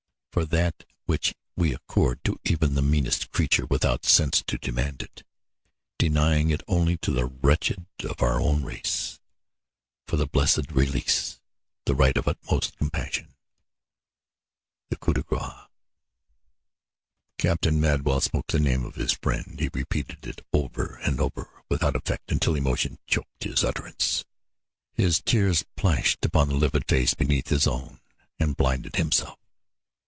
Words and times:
For 0.31 0.45
that 0.45 0.85
which 1.07 1.35
we 1.57 1.73
accord 1.73 2.23
to 2.23 2.39
even 2.45 2.73
the 2.73 2.81
meanest 2.81 3.31
creature 3.31 3.65
without 3.65 4.05
sense 4.05 4.41
to 4.47 4.57
demand 4.57 5.01
it, 5.01 5.23
denying 5.99 6.51
it 6.51 6.63
only 6.69 6.95
to 6.99 7.11
the 7.11 7.25
wretched 7.25 7.85
of 8.09 8.21
our 8.21 8.39
own 8.39 8.63
race: 8.63 9.19
for 10.07 10.15
the 10.15 10.25
blessed 10.25 10.71
release, 10.71 11.41
the 11.85 11.95
rite 11.95 12.15
of 12.15 12.29
uttermost 12.29 12.77
compassion, 12.77 13.35
the 14.89 14.95
coup 14.95 15.13
de 15.13 15.21
gr√¢ce. 15.21 15.67
Captain 17.37 17.81
Madwell 17.81 18.21
spoke 18.21 18.47
the 18.47 18.57
name 18.57 18.85
of 18.85 18.95
his 18.95 19.11
friend. 19.11 19.59
He 19.59 19.69
repeated 19.73 20.25
it 20.25 20.43
over 20.53 20.95
and 21.03 21.19
over 21.19 21.49
without 21.69 21.97
effect 21.97 22.31
until 22.31 22.55
emotion 22.55 22.99
choked 23.05 23.43
his 23.43 23.65
utterance. 23.65 24.23
His 24.93 25.21
tears 25.21 25.65
plashed 25.75 26.23
upon 26.23 26.47
the 26.47 26.55
livid 26.55 26.87
face 26.87 27.13
beneath 27.13 27.49
his 27.49 27.67
own 27.67 27.99
and 28.39 28.55
blinded 28.55 28.95
himself. 28.95 29.37